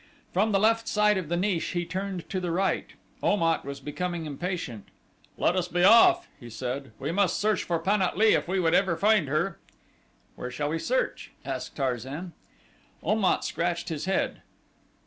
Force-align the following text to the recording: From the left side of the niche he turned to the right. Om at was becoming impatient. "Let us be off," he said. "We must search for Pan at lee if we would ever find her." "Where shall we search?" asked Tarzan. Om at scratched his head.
From 0.33 0.51
the 0.51 0.57
left 0.59 0.87
side 0.87 1.19
of 1.19 1.29
the 1.29 1.37
niche 1.37 1.63
he 1.77 1.85
turned 1.85 2.27
to 2.31 2.39
the 2.39 2.49
right. 2.49 2.87
Om 3.21 3.43
at 3.43 3.63
was 3.63 3.79
becoming 3.79 4.25
impatient. 4.25 4.87
"Let 5.37 5.55
us 5.55 5.67
be 5.67 5.83
off," 5.83 6.27
he 6.39 6.49
said. 6.49 6.91
"We 6.97 7.11
must 7.11 7.37
search 7.37 7.63
for 7.65 7.77
Pan 7.77 8.01
at 8.01 8.17
lee 8.17 8.33
if 8.33 8.47
we 8.47 8.59
would 8.59 8.73
ever 8.73 8.97
find 8.97 9.27
her." 9.27 9.59
"Where 10.35 10.49
shall 10.49 10.69
we 10.69 10.79
search?" 10.79 11.29
asked 11.45 11.75
Tarzan. 11.75 12.33
Om 13.03 13.23
at 13.25 13.43
scratched 13.43 13.89
his 13.89 14.05
head. 14.05 14.41